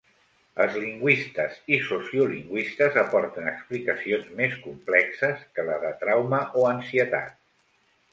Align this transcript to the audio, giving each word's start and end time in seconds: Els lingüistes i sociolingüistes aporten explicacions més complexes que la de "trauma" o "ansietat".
Els 0.63 0.75
lingüistes 0.83 1.57
i 1.75 1.77
sociolingüistes 1.89 2.97
aporten 3.01 3.49
explicacions 3.51 4.31
més 4.39 4.55
complexes 4.63 5.45
que 5.59 5.67
la 5.69 5.77
de 5.85 5.93
"trauma" 6.01 6.41
o 6.63 6.65
"ansietat". 6.71 7.37